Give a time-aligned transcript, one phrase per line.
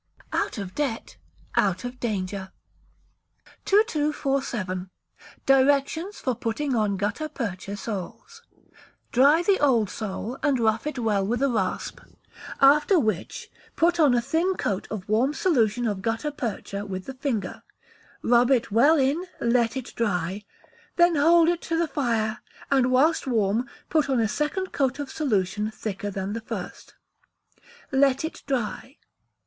[0.33, 1.17] [OUT OF DEBT,
[1.57, 2.51] OUT OF DANGER.]
[3.65, 4.89] 2247.
[5.45, 8.41] Directions for putting on Gutta Percha Soles.
[9.11, 11.99] Dry the old sole, and rough it well with a rasp,
[12.59, 17.13] after which, put on a thin coat of warm solution of gutta percha with the
[17.13, 17.61] finger,
[18.23, 20.43] rub it well in; let it dry,
[20.95, 22.39] then hold it to the fire,
[22.71, 26.95] and whilst warm, put on a second coat of solution thicker than the first;
[27.91, 28.97] let it dry.